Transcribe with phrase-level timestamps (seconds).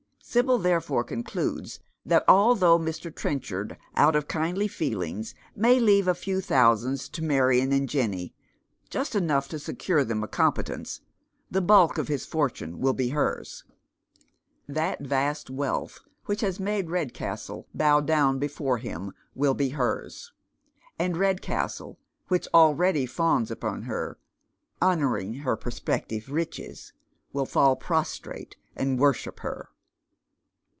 [0.23, 3.13] Sibyl therefore concludes tlaat— although Mr.
[3.13, 4.31] Trenchard, out oi 108 Dead Men's Shoes.
[4.31, 5.25] kindly feeling',
[5.57, 8.33] may leave a few thousands to Marion and Jenny,
[8.89, 11.01] just enouf^Ii to secure them a conipetenco—
[11.53, 13.65] tlie bulk of his fortune will be hers.
[14.69, 20.31] That vast wealth wliich has made Red castle bow down before him will be hers;
[20.97, 21.99] and Redcastle,
[22.29, 24.17] which already fawns upon her—
[24.81, 26.93] honouring her prospective riches—
[27.33, 29.67] will fall prostrate and worship her.